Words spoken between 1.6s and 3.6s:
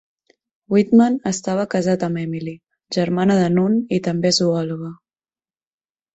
casat amb Emily, germana de